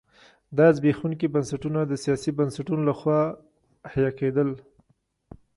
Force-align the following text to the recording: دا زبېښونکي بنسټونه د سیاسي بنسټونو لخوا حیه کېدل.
دا 0.57 0.67
زبېښونکي 0.77 1.27
بنسټونه 1.33 1.79
د 1.85 1.93
سیاسي 2.03 2.31
بنسټونو 2.37 2.83
لخوا 2.89 3.21
حیه 3.91 4.11
کېدل. 4.19 4.49